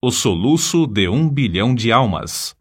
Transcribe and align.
O 0.00 0.12
soluço 0.12 0.86
de 0.86 1.08
um 1.08 1.28
bilhão 1.28 1.74
de 1.74 1.90
almas. 1.90 2.54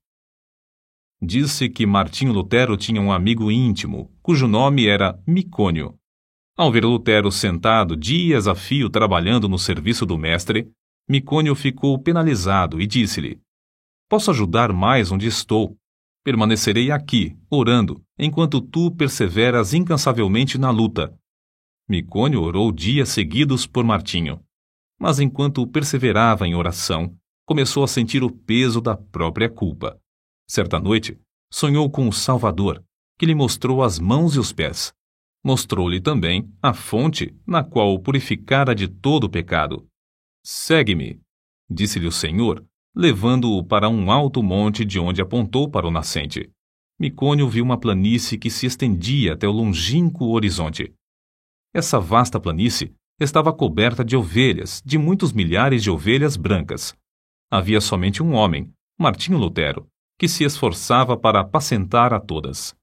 Disse 1.22 1.70
que 1.70 1.86
Martinho 1.86 2.34
Lutero 2.34 2.76
tinha 2.76 3.00
um 3.00 3.12
amigo 3.12 3.52
íntimo, 3.52 4.12
cujo 4.24 4.48
nome 4.48 4.88
era 4.88 5.22
Micônio. 5.28 5.94
Ao 6.58 6.72
ver 6.72 6.84
Lutero 6.84 7.32
sentado 7.32 7.96
dias 7.96 8.48
a 8.48 8.56
fio 8.56 8.90
trabalhando 8.90 9.48
no 9.48 9.60
serviço 9.60 10.04
do 10.04 10.18
mestre, 10.18 10.68
Micônio 11.08 11.54
ficou 11.54 12.00
penalizado 12.00 12.82
e 12.82 12.88
disse-lhe: 12.88 13.40
Posso 14.10 14.32
ajudar 14.32 14.74
mais 14.74 15.12
onde 15.12 15.28
estou. 15.28 15.78
Permanecerei 16.24 16.90
aqui, 16.90 17.38
orando, 17.52 18.04
enquanto 18.18 18.60
tu 18.60 18.90
perseveras 18.90 19.76
incansavelmente 19.76 20.58
na 20.58 20.72
luta. 20.72 21.16
Micônio 21.88 22.42
orou 22.42 22.72
dias 22.72 23.10
seguidos 23.10 23.68
por 23.68 23.84
Martinho. 23.84 24.44
Mas 25.00 25.20
enquanto 25.20 25.68
perseverava 25.68 26.48
em 26.48 26.56
oração, 26.56 27.16
começou 27.48 27.82
a 27.82 27.88
sentir 27.88 28.26
o 28.26 28.30
peso 28.30 28.82
da 28.82 28.98
própria 28.98 29.50
culpa. 29.50 29.98
Certa 30.50 30.82
noite, 30.82 31.18
sonhou 31.50 31.90
com 31.90 32.06
o 32.06 32.12
Salvador, 32.12 32.84
que 33.18 33.26
lhe 33.26 33.34
mostrou 33.34 33.82
as 33.82 33.98
mãos 33.98 34.36
e 34.36 34.40
os 34.40 34.52
pés. 34.52 34.94
Mostrou-lhe 35.42 36.02
também 36.02 36.52
a 36.62 36.74
fonte 36.74 37.34
na 37.48 37.64
qual 37.64 37.94
o 37.94 38.00
purificara 38.00 38.76
de 38.76 38.90
todo 38.90 39.24
o 39.24 39.30
pecado. 39.30 39.88
Segue-me, 40.46 41.22
disse-lhe 41.70 42.06
o 42.06 42.12
Senhor, 42.12 42.66
levando-o 42.94 43.64
para 43.64 43.88
um 43.88 44.12
alto 44.12 44.44
monte 44.44 44.84
de 44.84 45.00
onde 45.00 45.22
apontou 45.22 45.70
para 45.70 45.88
o 45.88 45.92
nascente. 45.92 46.52
Micônio 47.00 47.48
viu 47.48 47.64
uma 47.64 47.80
planície 47.80 48.38
que 48.38 48.50
se 48.50 48.66
estendia 48.66 49.34
até 49.34 49.48
o 49.48 49.52
longínquo 49.52 50.26
horizonte. 50.32 50.94
Essa 51.74 51.98
vasta 51.98 52.42
planície 52.42 52.94
estava 53.22 53.54
coberta 53.54 54.04
de 54.04 54.18
ovelhas, 54.18 54.82
de 54.86 54.98
muitos 54.98 55.32
milhares 55.32 55.82
de 55.82 55.90
ovelhas 55.90 56.36
brancas 56.36 56.94
havia 57.50 57.80
somente 57.82 58.22
um 58.22 58.34
homem, 58.34 58.72
Martinho 59.00 59.38
Lutero, 59.38 59.88
que 60.18 60.28
se 60.28 60.44
esforçava 60.44 61.16
para 61.16 61.42
apacentar 61.42 62.14
a 62.14 62.20
todas. 62.20 62.76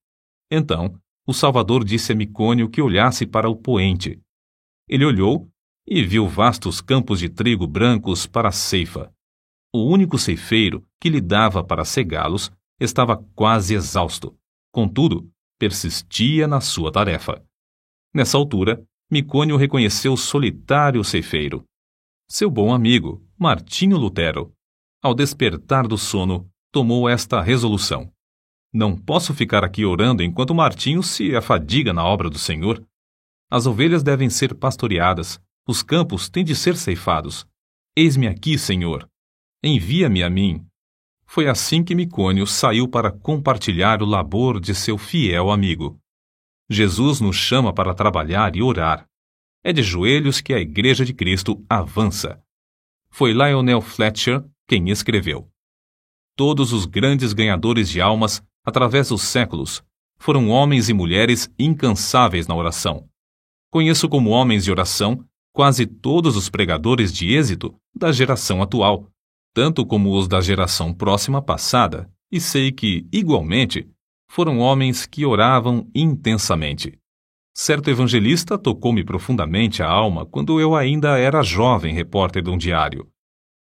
Então, 0.50 0.98
o 1.26 1.32
Salvador 1.32 1.84
disse 1.84 2.12
a 2.12 2.14
Micônio 2.14 2.68
que 2.68 2.82
olhasse 2.82 3.26
para 3.26 3.48
o 3.48 3.56
poente. 3.56 4.20
Ele 4.88 5.04
olhou 5.04 5.48
e 5.86 6.04
viu 6.04 6.28
vastos 6.28 6.80
campos 6.80 7.18
de 7.18 7.28
trigo 7.28 7.66
brancos 7.66 8.26
para 8.26 8.48
a 8.48 8.52
ceifa. 8.52 9.12
O 9.72 9.84
único 9.86 10.18
ceifeiro 10.18 10.86
que 11.00 11.10
lhe 11.10 11.20
dava 11.20 11.64
para 11.64 11.84
cegá-los 11.84 12.52
estava 12.78 13.16
quase 13.34 13.74
exausto. 13.74 14.36
Contudo, 14.72 15.30
persistia 15.58 16.46
na 16.46 16.60
sua 16.60 16.92
tarefa. 16.92 17.44
Nessa 18.14 18.36
altura, 18.36 18.84
Micônio 19.10 19.56
reconheceu 19.56 20.12
o 20.12 20.16
solitário 20.16 21.02
ceifeiro. 21.02 21.64
Seu 22.28 22.50
bom 22.50 22.72
amigo, 22.72 23.22
Martinho 23.36 23.96
Lutero, 23.96 24.52
ao 25.02 25.12
despertar 25.12 25.88
do 25.88 25.98
sono, 25.98 26.48
tomou 26.72 27.08
esta 27.08 27.42
resolução: 27.42 28.10
Não 28.72 28.96
posso 28.96 29.34
ficar 29.34 29.64
aqui 29.64 29.84
orando 29.84 30.22
enquanto 30.22 30.54
Martinho 30.54 31.02
se 31.02 31.34
afadiga 31.34 31.92
na 31.92 32.05
obra 32.05 32.30
do 32.30 32.38
Senhor. 32.38 32.82
As 33.50 33.66
ovelhas 33.66 34.05
devem 34.05 34.30
ser 34.30 34.55
pastoreadas, 34.55 35.40
os 35.66 35.82
campos 35.82 36.28
têm 36.28 36.44
de 36.44 36.55
ser 36.55 36.77
ceifados. 36.77 37.44
Eis-me 37.96 38.28
aqui, 38.28 38.56
Senhor. 38.56 39.08
Envia-me 39.62 40.22
a 40.22 40.30
mim. 40.30 40.64
Foi 41.27 41.48
assim 41.48 41.82
que 41.82 41.94
Micônio 41.94 42.46
saiu 42.46 42.86
para 42.86 43.10
compartilhar 43.10 44.00
o 44.00 44.06
labor 44.06 44.60
de 44.60 44.74
seu 44.74 44.96
fiel 44.96 45.50
amigo. 45.50 45.98
Jesus 46.70 47.20
nos 47.20 47.36
chama 47.36 47.72
para 47.72 47.94
trabalhar 47.94 48.55
e 48.55 48.62
orar. 48.62 49.08
É 49.62 49.72
de 49.72 49.82
joelhos 49.82 50.40
que 50.40 50.55
a 50.55 50.60
Igreja 50.60 51.05
de 51.05 51.12
Cristo 51.12 51.64
avança. 51.68 52.43
Foi 53.16 53.32
Lionel 53.32 53.80
Fletcher 53.80 54.44
quem 54.66 54.90
escreveu. 54.90 55.48
Todos 56.36 56.72
os 56.72 56.84
grandes 56.84 57.32
ganhadores 57.32 57.88
de 57.88 58.00
almas, 58.00 58.42
através 58.66 59.10
dos 59.10 59.22
séculos, 59.22 59.84
foram 60.18 60.48
homens 60.48 60.88
e 60.88 60.92
mulheres 60.92 61.48
incansáveis 61.56 62.48
na 62.48 62.56
oração. 62.56 63.08
Conheço 63.70 64.08
como 64.08 64.30
homens 64.30 64.64
de 64.64 64.72
oração 64.72 65.24
quase 65.52 65.86
todos 65.86 66.36
os 66.36 66.48
pregadores 66.48 67.12
de 67.12 67.33
êxito 67.33 67.72
da 67.94 68.11
geração 68.11 68.61
atual, 68.61 69.08
tanto 69.55 69.86
como 69.86 70.18
os 70.18 70.27
da 70.27 70.40
geração 70.40 70.92
próxima 70.92 71.40
passada, 71.40 72.10
e 72.33 72.40
sei 72.40 72.72
que, 72.72 73.06
igualmente, 73.12 73.89
foram 74.28 74.58
homens 74.58 75.06
que 75.06 75.24
oravam 75.24 75.89
intensamente. 75.94 76.98
Certo 77.56 77.88
evangelista 77.88 78.58
tocou-me 78.58 79.04
profundamente 79.04 79.80
a 79.80 79.88
alma 79.88 80.26
quando 80.26 80.60
eu 80.60 80.74
ainda 80.74 81.16
era 81.16 81.40
jovem 81.40 81.94
repórter 81.94 82.42
de 82.42 82.50
um 82.50 82.58
diário. 82.58 83.08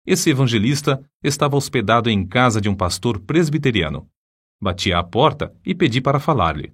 Esse 0.05 0.29
evangelista 0.29 1.03
estava 1.23 1.57
hospedado 1.57 2.07
em 2.07 2.25
casa 2.25 2.61
de 2.61 2.69
um 2.69 2.75
pastor 2.75 3.19
presbiteriano. 3.19 4.07
Bati 4.61 4.93
à 4.93 5.03
porta 5.03 5.51
e 5.65 5.73
pedi 5.73 5.99
para 5.99 6.19
falar-lhe. 6.19 6.71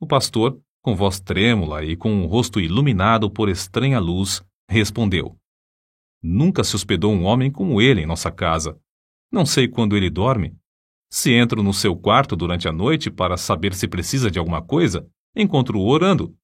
O 0.00 0.06
pastor, 0.06 0.58
com 0.82 0.96
voz 0.96 1.20
trêmula 1.20 1.84
e 1.84 1.94
com 1.94 2.14
o 2.14 2.24
um 2.24 2.26
rosto 2.26 2.58
iluminado 2.58 3.30
por 3.30 3.50
estranha 3.50 4.00
luz, 4.00 4.42
respondeu: 4.70 5.36
Nunca 6.22 6.64
se 6.64 6.74
hospedou 6.74 7.12
um 7.12 7.24
homem 7.24 7.50
como 7.52 7.82
ele 7.82 8.00
em 8.00 8.06
nossa 8.06 8.30
casa. 8.30 8.80
Não 9.30 9.44
sei 9.44 9.68
quando 9.68 9.94
ele 9.94 10.08
dorme. 10.08 10.56
Se 11.10 11.30
entro 11.30 11.62
no 11.62 11.74
seu 11.74 11.94
quarto 11.94 12.34
durante 12.34 12.66
a 12.66 12.72
noite 12.72 13.10
para 13.10 13.36
saber 13.36 13.74
se 13.74 13.86
precisa 13.86 14.30
de 14.30 14.38
alguma 14.38 14.62
coisa, 14.62 15.06
encontro-o 15.36 15.86
orando. 15.86 16.34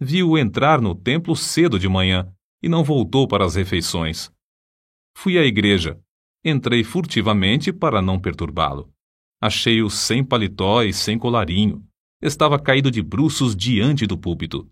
Vi-o 0.00 0.36
entrar 0.36 0.80
no 0.80 0.94
templo 0.94 1.34
cedo 1.34 1.78
de 1.78 1.88
manhã 1.88 2.30
e 2.62 2.68
não 2.68 2.84
voltou 2.84 3.26
para 3.26 3.44
as 3.44 3.54
refeições. 3.54 4.30
Fui 5.16 5.38
à 5.38 5.44
igreja. 5.44 5.98
Entrei 6.44 6.84
furtivamente 6.84 7.72
para 7.72 8.02
não 8.02 8.20
perturbá-lo. 8.20 8.92
Achei-o 9.40 9.88
sem 9.88 10.22
paletó 10.22 10.82
e 10.82 10.92
sem 10.92 11.18
colarinho. 11.18 11.82
Estava 12.22 12.58
caído 12.58 12.90
de 12.90 13.02
bruços 13.02 13.56
diante 13.56 14.06
do 14.06 14.18
púlpito. 14.18 14.68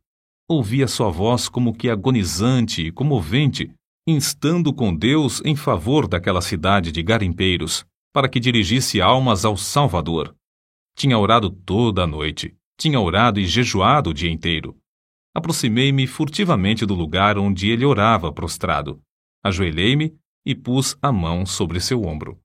Ouvi 0.49 0.83
a 0.83 0.89
sua 0.89 1.11
voz 1.11 1.49
como 1.49 1.75
que 1.75 1.89
agonizante 1.89 2.83
e 2.83 2.93
comovente, 2.93 3.73
instando 4.07 4.75
com 4.75 4.95
Deus 4.95 5.41
em 5.45 5.57
favor 5.57 6.07
daquela 6.07 6.43
cidade 6.43 6.93
de 6.93 7.03
garimpeiros, 7.03 7.85
para 8.13 8.29
que 8.29 8.39
dirigisse 8.39 9.01
almas 9.01 9.45
ao 9.45 9.57
Salvador. 9.57 10.35
Tinha 10.95 11.19
orado 11.19 11.51
toda 11.51 12.05
a 12.05 12.07
noite, 12.07 12.55
tinha 12.79 13.01
orado 13.01 13.41
e 13.41 13.47
jejuado 13.47 14.11
o 14.11 14.15
dia 14.15 14.31
inteiro. 14.31 14.77
Aproximei-me 15.35 16.07
furtivamente 16.07 16.87
do 16.87 16.95
lugar 16.95 17.37
onde 17.37 17.69
ele 17.69 17.85
orava 17.85 18.33
prostrado. 18.33 19.03
Ajoelhei-me 19.43 20.17
e 20.47 20.55
pus 20.55 20.97
a 21.03 21.11
mão 21.11 21.45
sobre 21.45 21.81
seu 21.81 22.03
ombro. 22.05 22.41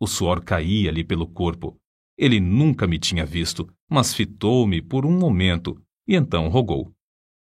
O 0.00 0.06
suor 0.06 0.42
caía-lhe 0.42 1.04
pelo 1.04 1.26
corpo. 1.28 1.76
Ele 2.18 2.40
nunca 2.40 2.86
me 2.86 2.98
tinha 2.98 3.24
visto, 3.24 3.72
mas 3.88 4.12
fitou-me 4.12 4.82
por 4.82 5.06
um 5.06 5.16
momento 5.16 5.80
e 6.06 6.14
então 6.14 6.48
rogou: 6.48 6.92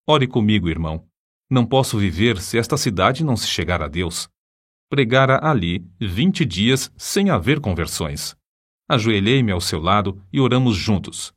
Ore 0.08 0.28
comigo, 0.28 0.69
irmão. 0.69 1.07
Não 1.50 1.66
posso 1.66 1.97
viver 1.97 2.40
se 2.40 2.57
esta 2.57 2.75
cidade 2.75 3.24
não 3.24 3.38
se 3.38 3.47
chegar 3.47 3.81
a 3.81 3.88
Deus. 3.88 4.28
Pregara 4.90 5.40
ali 5.44 5.86
vinte 6.00 6.44
dias 6.46 6.92
sem 6.97 7.30
haver 7.30 7.59
conversões. 7.59 8.36
Ajoelhei-me 8.90 9.52
ao 9.52 9.62
seu 9.62 9.80
lado 9.80 10.22
e 10.31 10.40
oramos 10.40 10.75
juntos. 10.75 11.34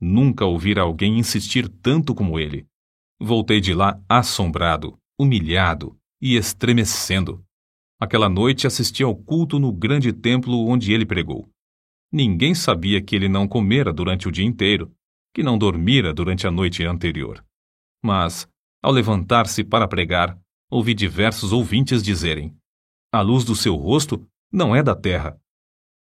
Nunca 0.00 0.44
ouvira 0.44 0.82
alguém 0.82 1.18
insistir 1.18 1.68
tanto 1.68 2.14
como 2.14 2.38
ele. 2.38 2.66
Voltei 3.20 3.60
de 3.60 3.74
lá 3.74 4.00
assombrado, 4.08 4.96
humilhado 5.18 5.98
e 6.20 6.36
estremecendo. 6.36 7.44
Aquela 8.00 8.28
noite 8.28 8.66
assisti 8.66 9.02
ao 9.02 9.16
culto 9.16 9.58
no 9.58 9.72
grande 9.72 10.12
templo 10.12 10.66
onde 10.68 10.92
ele 10.92 11.04
pregou. 11.04 11.48
Ninguém 12.12 12.54
sabia 12.54 13.02
que 13.02 13.16
ele 13.16 13.28
não 13.28 13.48
comera 13.48 13.92
durante 13.92 14.28
o 14.28 14.32
dia 14.32 14.44
inteiro, 14.44 14.94
que 15.34 15.42
não 15.42 15.58
dormira 15.58 16.14
durante 16.14 16.46
a 16.46 16.50
noite 16.50 16.84
anterior. 16.84 17.44
Mas, 18.02 18.48
ao 18.80 18.92
levantar-se 18.92 19.64
para 19.64 19.88
pregar, 19.88 20.38
ouvi 20.70 20.94
diversos 20.94 21.52
ouvintes 21.52 22.02
dizerem: 22.02 22.56
A 23.12 23.20
luz 23.20 23.44
do 23.44 23.56
seu 23.56 23.74
rosto 23.74 24.24
não 24.50 24.74
é 24.74 24.82
da 24.82 24.94
terra. 24.94 25.38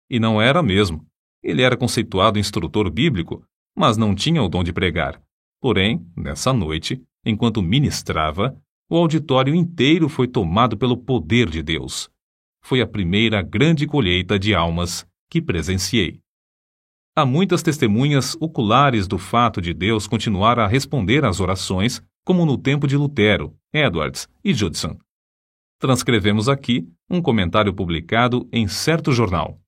E 0.08 0.20
não 0.20 0.40
era 0.40 0.62
mesmo. 0.62 1.04
Ele 1.42 1.62
era 1.62 1.76
conceituado 1.76 2.38
instrutor 2.38 2.90
bíblico, 2.90 3.44
mas 3.76 3.96
não 3.96 4.14
tinha 4.14 4.42
o 4.42 4.48
dom 4.48 4.62
de 4.62 4.72
pregar. 4.72 5.20
Porém, 5.60 6.06
nessa 6.16 6.52
noite, 6.52 7.02
enquanto 7.24 7.62
ministrava, 7.62 8.56
o 8.88 8.96
auditório 8.96 9.54
inteiro 9.54 10.08
foi 10.08 10.26
tomado 10.26 10.76
pelo 10.76 10.96
poder 10.96 11.48
de 11.48 11.62
Deus. 11.62 12.10
Foi 12.62 12.80
a 12.80 12.86
primeira 12.86 13.42
grande 13.42 13.86
colheita 13.86 14.38
de 14.38 14.54
almas 14.54 15.06
que 15.30 15.40
presenciei. 15.40 16.20
Há 17.14 17.26
muitas 17.26 17.62
testemunhas 17.62 18.36
oculares 18.40 19.06
do 19.06 19.18
fato 19.18 19.60
de 19.60 19.74
Deus 19.74 20.06
continuar 20.06 20.58
a 20.58 20.66
responder 20.66 21.24
às 21.24 21.40
orações, 21.40 22.02
como 22.24 22.46
no 22.46 22.56
tempo 22.56 22.86
de 22.86 22.96
Lutero, 22.96 23.54
Edwards 23.72 24.28
e 24.42 24.54
Judson. 24.54 24.98
Transcrevemos 25.78 26.48
aqui 26.48 26.88
um 27.08 27.22
comentário 27.22 27.72
publicado 27.72 28.48
em 28.52 28.66
certo 28.68 29.12
jornal. 29.12 29.60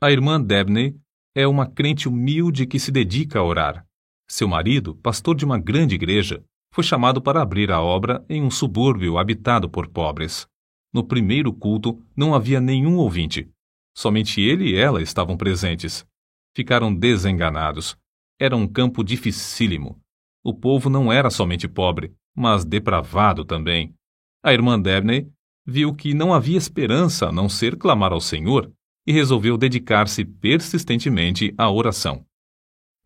A 0.00 0.10
irmã 0.10 0.40
Debney 0.40 0.96
é 1.34 1.46
uma 1.46 1.66
crente 1.66 2.08
humilde 2.08 2.66
que 2.66 2.78
se 2.78 2.90
dedica 2.92 3.38
a 3.38 3.44
orar. 3.44 3.87
Seu 4.30 4.46
marido, 4.46 4.94
pastor 4.96 5.34
de 5.34 5.44
uma 5.44 5.58
grande 5.58 5.94
igreja, 5.94 6.44
foi 6.72 6.84
chamado 6.84 7.20
para 7.20 7.40
abrir 7.40 7.72
a 7.72 7.80
obra 7.80 8.24
em 8.28 8.42
um 8.42 8.50
subúrbio 8.50 9.16
habitado 9.16 9.68
por 9.70 9.88
pobres. 9.88 10.46
No 10.92 11.02
primeiro 11.02 11.52
culto 11.52 12.02
não 12.16 12.34
havia 12.34 12.60
nenhum 12.60 12.96
ouvinte. 12.96 13.48
Somente 13.96 14.40
ele 14.40 14.70
e 14.70 14.76
ela 14.76 15.02
estavam 15.02 15.36
presentes. 15.36 16.06
Ficaram 16.54 16.94
desenganados. 16.94 17.96
Era 18.38 18.56
um 18.56 18.66
campo 18.66 19.02
dificílimo. 19.02 19.98
O 20.44 20.54
povo 20.54 20.88
não 20.88 21.12
era 21.12 21.30
somente 21.30 21.66
pobre, 21.66 22.14
mas 22.36 22.64
depravado 22.64 23.44
também. 23.44 23.94
A 24.42 24.52
irmã 24.52 24.78
Debney 24.80 25.28
viu 25.66 25.94
que 25.94 26.14
não 26.14 26.32
havia 26.32 26.56
esperança 26.56 27.28
a 27.28 27.32
não 27.32 27.48
ser 27.48 27.76
clamar 27.76 28.12
ao 28.12 28.20
Senhor 28.20 28.72
e 29.06 29.12
resolveu 29.12 29.58
dedicar-se 29.58 30.24
persistentemente 30.24 31.52
à 31.58 31.70
oração. 31.70 32.24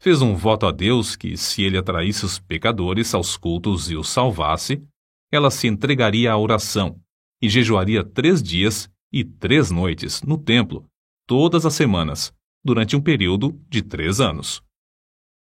Fez 0.03 0.21
um 0.21 0.35
voto 0.35 0.67
a 0.67 0.73
Deus 0.73 1.15
que, 1.15 1.37
se 1.37 1.63
ele 1.63 1.79
atraísse 1.79 2.25
os 2.25 2.37
pecadores 2.37 3.15
aos 3.15 3.37
cultos 3.37 3.89
e 3.89 3.95
os 3.95 4.09
salvasse, 4.09 4.83
ela 5.31 5.49
se 5.49 5.69
entregaria 5.69 6.33
à 6.33 6.37
oração 6.37 6.99
e 7.41 7.49
jejuaria 7.49 8.03
três 8.03 8.43
dias 8.43 8.91
e 9.13 9.23
três 9.23 9.71
noites 9.71 10.21
no 10.23 10.37
templo, 10.37 10.85
todas 11.25 11.65
as 11.65 11.75
semanas, 11.75 12.35
durante 12.65 12.97
um 12.97 13.01
período 13.01 13.57
de 13.69 13.81
três 13.81 14.21
anos. 14.21 14.61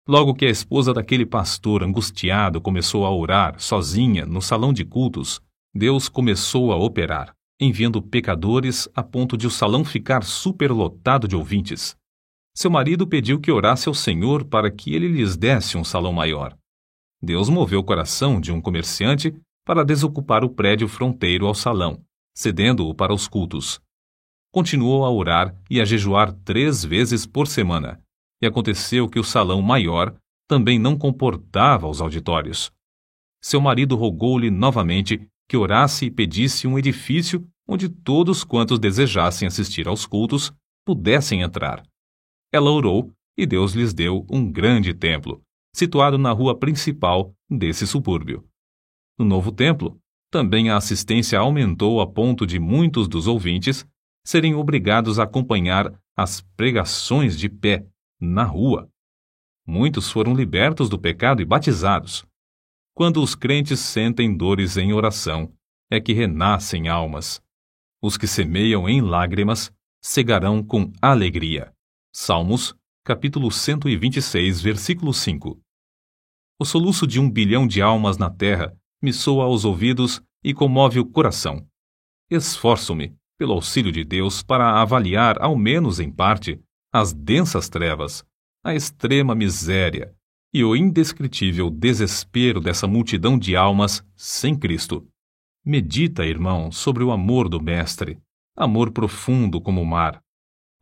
Logo 0.08 0.32
que 0.32 0.46
a 0.46 0.50
esposa 0.50 0.94
daquele 0.94 1.26
pastor 1.26 1.82
angustiado 1.82 2.60
começou 2.60 3.04
a 3.04 3.12
orar 3.12 3.58
sozinha 3.58 4.25
no 4.25 4.40
salão 4.40 4.72
de 4.72 4.84
cultos, 4.84 5.40
Deus 5.75 6.08
começou 6.08 6.70
a 6.70 6.76
operar, 6.76 7.34
enviando 7.60 8.00
pecadores 8.00 8.88
a 8.94 9.02
ponto 9.02 9.37
de 9.37 9.49
o 9.49 9.50
salão 9.50 9.84
ficar 9.84 10.22
superlotado 10.22 11.26
de 11.26 11.34
ouvintes. 11.34 11.96
Seu 12.56 12.70
marido 12.70 13.06
pediu 13.06 13.38
que 13.38 13.53
orasse 13.53 13.87
ao 13.87 13.93
Senhor 13.93 14.47
para 14.47 14.70
que 14.70 14.94
ele 14.94 15.08
lhes 15.08 15.37
desse 15.37 15.76
um 15.76 15.85
salão 15.85 16.11
maior. 16.11 16.56
Deus 17.23 17.50
moveu 17.50 17.81
o 17.81 17.85
coração 17.85 18.41
de 18.41 18.50
um 18.50 18.62
comerciante 18.62 19.35
para 19.62 19.85
desocupar 19.85 20.43
o 20.43 20.49
prédio 20.49 20.88
fronteiro 20.88 21.47
ao 21.47 21.55
salão, 21.55 22.03
cedendo-o 22.35 22.94
para 22.94 23.12
os 23.12 23.29
cultos. 23.29 23.79
Continuou 24.50 25.05
a 25.05 25.11
orar 25.11 25.55
e 25.69 25.82
a 25.82 25.85
jejuar 25.85 26.32
três 26.32 26.82
vezes 26.82 27.26
por 27.26 27.47
semana, 27.47 28.00
e 28.41 28.47
aconteceu 28.47 29.06
que 29.06 29.19
o 29.19 29.25
salão 29.25 29.61
maior 29.61 30.17
também 30.49 30.79
não 30.79 30.97
comportava 30.97 31.87
os 31.87 32.00
auditórios. 32.00 32.73
Seu 33.43 33.61
marido 33.61 33.97
rogou-lhe 33.97 34.50
novamente 34.50 35.29
que 35.47 35.59
orasse 35.59 36.06
e 36.06 36.11
pedisse 36.11 36.67
um 36.67 36.79
edifício 36.79 37.47
onde 37.69 37.91
todos 37.91 38.44
quantos 38.44 38.79
desejassem 38.79 39.47
assistir 39.47 39.87
aos 39.87 40.06
cultos 40.06 40.55
pudessem 40.87 41.43
entrar. 41.43 41.82
Ela 42.52 42.70
orou 42.70 43.12
e 43.37 43.46
Deus 43.46 43.72
lhes 43.72 43.93
deu 43.93 44.26
um 44.31 44.50
grande 44.50 44.94
templo, 44.94 45.43
situado 45.75 46.16
na 46.16 46.32
rua 46.32 46.58
principal 46.58 47.34
desse 47.50 47.87
subúrbio. 47.87 48.48
No 49.19 49.25
novo 49.25 49.52
templo, 49.52 50.00
também 50.31 50.70
a 50.70 50.76
assistência 50.76 51.38
aumentou 51.38 52.00
a 52.00 52.06
ponto 52.06 52.46
de 52.46 52.58
muitos 52.58 53.08
dos 53.08 53.26
ouvintes 53.26 53.87
serem 54.25 54.54
obrigados 54.54 55.19
a 55.19 55.25
acompanhar 55.25 55.93
as 56.16 56.40
pregações 56.56 57.38
de 57.38 57.48
pé, 57.48 57.87
na 58.20 58.44
rua. 58.44 58.90
Muitos 59.66 60.10
foram 60.10 60.34
libertos 60.34 60.88
do 60.88 60.99
pecado 60.99 61.42
e 61.42 61.44
batizados. 61.44 62.25
Quando 62.94 63.22
os 63.22 63.34
crentes 63.34 63.81
sentem 63.81 64.34
dores 64.34 64.76
em 64.76 64.92
oração, 64.92 65.52
é 65.90 66.00
que 66.00 66.12
renascem 66.12 66.88
almas. 66.88 67.42
Os 68.02 68.16
que 68.16 68.26
semeiam 68.26 68.88
em 68.88 69.00
lágrimas 69.00 69.70
cegarão 70.02 70.62
com 70.62 70.90
alegria. 71.02 71.75
Salmos, 72.18 72.74
capítulo 73.04 73.52
126, 73.52 74.62
versículo 74.62 75.12
5. 75.12 75.60
O 76.58 76.64
soluço 76.64 77.06
de 77.06 77.20
um 77.20 77.30
bilhão 77.30 77.66
de 77.66 77.82
almas 77.82 78.16
na 78.16 78.30
terra 78.30 78.74
me 79.02 79.12
soa 79.12 79.44
aos 79.44 79.66
ouvidos 79.66 80.22
e 80.42 80.54
comove 80.54 80.98
o 80.98 81.04
coração. 81.04 81.68
Esforço-me, 82.30 83.14
pelo 83.36 83.52
auxílio 83.52 83.92
de 83.92 84.02
Deus, 84.02 84.42
para 84.42 84.80
avaliar, 84.80 85.36
ao 85.42 85.54
menos 85.54 86.00
em 86.00 86.10
parte, 86.10 86.58
as 86.90 87.12
densas 87.12 87.68
trevas, 87.68 88.24
a 88.64 88.74
extrema 88.74 89.34
miséria 89.34 90.10
e 90.54 90.64
o 90.64 90.74
indescritível 90.74 91.68
desespero 91.68 92.62
dessa 92.62 92.86
multidão 92.86 93.38
de 93.38 93.54
almas 93.54 94.02
sem 94.16 94.58
Cristo. 94.58 95.06
Medita, 95.62 96.24
irmão, 96.24 96.72
sobre 96.72 97.04
o 97.04 97.12
amor 97.12 97.46
do 97.46 97.62
Mestre, 97.62 98.18
amor 98.56 98.90
profundo 98.90 99.60
como 99.60 99.82
o 99.82 99.86
mar, 99.86 100.24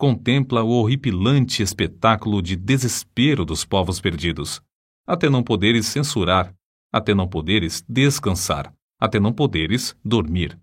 contempla 0.04 0.62
o 0.62 0.68
horripilante 0.68 1.62
espetáculo 1.62 2.42
de 2.42 2.56
desespero 2.56 3.42
dos 3.42 3.64
povos 3.64 4.02
perdidos, 4.02 4.60
até 5.06 5.30
não 5.30 5.42
poderes 5.42 5.86
censurar, 5.86 6.54
até 6.92 7.14
não 7.14 7.26
poderes 7.26 7.82
descansar, 7.88 8.70
até 9.00 9.18
não 9.18 9.32
poderes 9.32 9.96
dormir. 10.04 10.60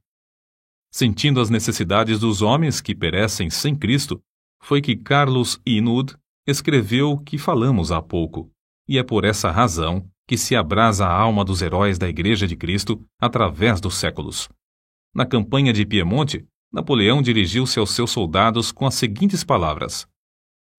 Sentindo 0.92 1.42
as 1.42 1.50
necessidades 1.50 2.20
dos 2.20 2.44
homens 2.44 2.80
que 2.80 2.94
perecem 2.94 3.50
sem 3.50 3.76
Cristo, 3.76 4.22
foi 4.62 4.80
que 4.80 4.96
Carlos 4.96 5.60
Inud 5.66 6.16
escreveu 6.46 7.14
o 7.14 7.20
que 7.20 7.40
falamos 7.40 7.92
há 7.92 8.00
pouco, 8.00 8.48
e 8.88 9.00
é 9.00 9.04
por 9.04 9.26
essa 9.26 9.50
razão 9.50 10.08
que 10.28 10.38
se 10.38 10.56
abrasa 10.56 11.08
a 11.08 11.12
alma 11.12 11.44
dos 11.44 11.64
heróis 11.64 11.98
da 11.98 12.08
Igreja 12.08 12.46
de 12.46 12.56
Cristo 12.56 13.04
através 13.20 13.82
dos 13.82 13.96
séculos. 13.96 14.48
Na 15.16 15.26
campanha 15.26 15.74
de 15.74 15.84
Piemonte, 15.84 16.46
Napoleão 16.72 17.22
dirigiu-se 17.22 17.78
aos 17.80 17.92
seus 17.92 18.12
soldados 18.12 18.72
com 18.72 18.86
as 18.86 18.96
seguintes 18.96 19.44
palavras: 19.44 20.08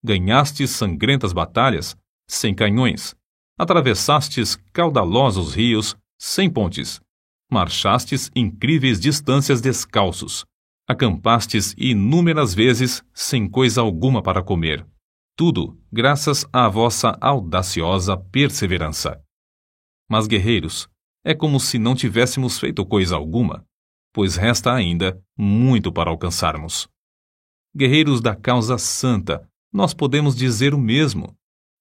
Ganhastes 0.03 0.71
sangrentas 0.71 1.31
batalhas 1.31 1.95
sem 2.27 2.55
canhões, 2.55 3.15
atravessastes 3.57 4.55
caudalosos 4.71 5.53
rios 5.53 5.95
sem 6.17 6.49
pontes, 6.49 6.99
marchastes 7.51 8.31
incríveis 8.35 8.99
distâncias 8.99 9.61
descalços, 9.61 10.45
acampastes 10.87 11.75
inúmeras 11.77 12.55
vezes 12.55 13.03
sem 13.13 13.47
coisa 13.47 13.81
alguma 13.81 14.23
para 14.23 14.41
comer. 14.41 14.85
Tudo 15.35 15.77
graças 15.91 16.45
à 16.51 16.67
vossa 16.67 17.15
audaciosa 17.21 18.17
perseverança. 18.17 19.21
Mas, 20.09 20.27
guerreiros, 20.27 20.87
é 21.23 21.33
como 21.33 21.59
se 21.59 21.77
não 21.77 21.95
tivéssemos 21.95 22.59
feito 22.59 22.85
coisa 22.85 23.15
alguma 23.15 23.65
pois 24.13 24.35
resta 24.35 24.71
ainda 24.71 25.19
muito 25.37 25.91
para 25.91 26.11
alcançarmos. 26.11 26.87
Guerreiros 27.75 28.21
da 28.21 28.35
causa 28.35 28.77
santa, 28.77 29.49
nós 29.73 29.93
podemos 29.93 30.35
dizer 30.35 30.75
o 30.75 30.77
mesmo. 30.77 31.35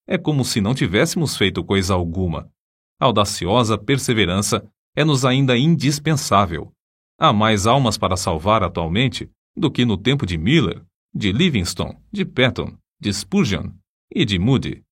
É 0.07 0.17
como 0.17 0.45
se 0.45 0.61
não 0.61 0.75
tivéssemos 0.75 1.37
feito 1.37 1.63
coisa 1.63 1.93
alguma. 1.93 2.51
Audaciosa 2.99 3.77
perseverança 3.77 4.67
é-nos 4.97 5.25
ainda 5.25 5.57
indispensável. 5.57 6.73
Há 7.19 7.33
mais 7.33 7.67
almas 7.67 7.99
para 7.99 8.17
salvar 8.17 8.63
atualmente 8.63 9.31
do 9.55 9.71
que 9.71 9.85
no 9.85 9.99
tempo 9.99 10.25
de 10.25 10.39
Miller, 10.39 10.83
de 11.15 11.31
Livingstone, 11.31 11.99
de 12.11 12.25
Patton, 12.25 12.77
de 12.99 13.13
Spurgeon 13.13 13.71
e 14.11 14.25
de 14.25 14.39
Moody. 14.39 14.83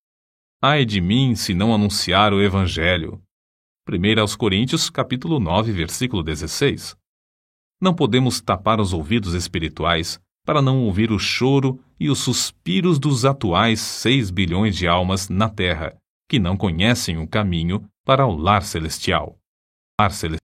Ai 0.60 0.84
de 0.84 1.00
mim 1.00 1.34
se 1.34 1.54
não 1.54 1.74
anunciar 1.74 2.34
o 2.34 2.42
Evangelho. 2.42 3.22
1 3.88 4.20
aos 4.20 4.36
Coríntios, 4.36 4.90
capítulo 4.90 5.40
9, 5.40 5.72
versículo 5.72 6.22
16. 6.22 6.99
Não 7.80 7.94
podemos 7.94 8.40
tapar 8.40 8.78
os 8.78 8.92
ouvidos 8.92 9.32
espirituais 9.32 10.20
para 10.44 10.60
não 10.60 10.84
ouvir 10.84 11.10
o 11.10 11.18
choro 11.18 11.80
e 11.98 12.10
os 12.10 12.18
suspiros 12.18 12.98
dos 12.98 13.24
atuais 13.24 13.80
seis 13.80 14.30
bilhões 14.30 14.76
de 14.76 14.86
almas 14.86 15.28
na 15.28 15.48
Terra, 15.48 15.96
que 16.28 16.38
não 16.38 16.56
conhecem 16.56 17.18
o 17.18 17.26
caminho 17.26 17.82
para 18.04 18.26
o 18.26 18.36
lar 18.36 18.62
celestial. 18.62 19.38
Lar 19.98 20.12
celestial. 20.12 20.38